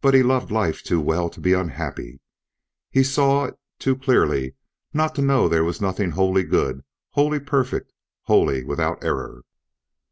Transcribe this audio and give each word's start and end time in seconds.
But 0.00 0.14
he 0.14 0.22
loved 0.22 0.52
life 0.52 0.80
too 0.80 1.00
well 1.00 1.28
to 1.28 1.40
be 1.40 1.54
unhappy; 1.54 2.20
he 2.88 3.02
saw 3.02 3.46
it 3.46 3.58
too 3.80 3.96
clearly 3.96 4.54
not 4.94 5.12
to 5.16 5.22
know 5.22 5.48
there 5.48 5.64
was 5.64 5.80
nothing 5.80 6.10
wholly 6.12 6.44
good, 6.44 6.84
wholly 7.14 7.40
perfect, 7.40 7.92
wholly 8.26 8.62
without 8.62 9.02
error. 9.02 9.42